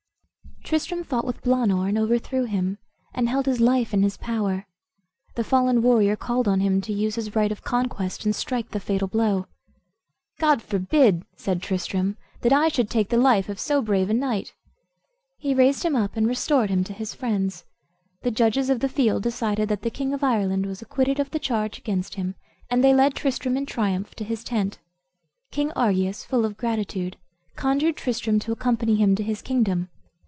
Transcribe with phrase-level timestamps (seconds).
[0.63, 2.77] Tristram fought with Blaanor, and overthrew him,
[3.13, 4.67] and held his life in his power.
[5.35, 8.79] The fallen warrior called on him to use his right of conquest, and strike the
[8.79, 9.47] fatal blow.
[10.39, 14.53] "God forbid," said Tristram, "that I should take the life of so brave a knight!"
[15.39, 17.65] He raised him up and restored him to his friends.
[18.21, 21.39] The judges of the field decided that the king of Ireland was acquitted of the
[21.39, 22.35] charge against him,
[22.69, 24.79] and they led Tristram in triumph to his tent.
[25.51, 27.17] King Argius, full of gratitude,
[27.57, 29.89] conjured Tristram to accompany him to his kingdom.